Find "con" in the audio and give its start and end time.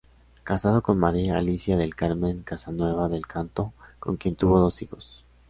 0.81-0.97, 3.99-4.17